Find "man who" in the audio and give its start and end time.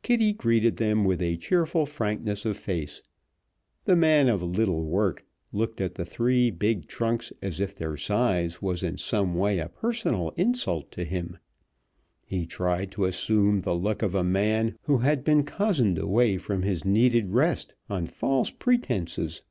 14.24-15.00